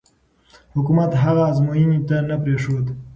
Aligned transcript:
حکومت 0.75 1.11
هغه 1.23 1.41
ازموینې 1.51 1.99
ته 2.07 2.15
نه 2.29 2.35
پرېښود. 2.43 2.85